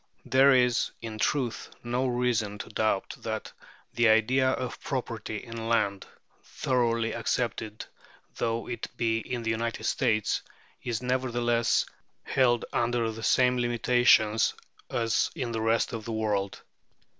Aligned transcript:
There 0.25 0.51
is, 0.55 0.89
in 0.99 1.19
truth, 1.19 1.69
no 1.83 2.07
reason 2.07 2.57
to 2.57 2.69
doubt 2.69 3.13
that 3.19 3.53
the 3.93 4.09
idea 4.09 4.49
of 4.49 4.79
property 4.81 5.37
in 5.43 5.69
land, 5.69 6.07
thoroughly 6.43 7.13
accepted 7.13 7.85
though 8.37 8.67
it 8.67 8.87
be 8.97 9.19
in 9.19 9.43
the 9.43 9.51
United 9.51 9.83
States, 9.83 10.41
is 10.81 11.03
nevertheless 11.03 11.85
held 12.23 12.65
under 12.73 13.11
the 13.11 13.21
same 13.21 13.59
limitations 13.59 14.55
as 14.89 15.29
in 15.35 15.51
the 15.51 15.61
rest 15.61 15.93
of 15.93 16.05
the 16.05 16.13
world. 16.13 16.63